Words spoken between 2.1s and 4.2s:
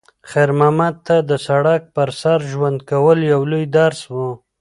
سر ژوند کول یو لوی درس و.